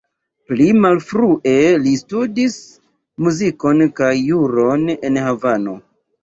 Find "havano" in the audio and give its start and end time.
5.29-5.79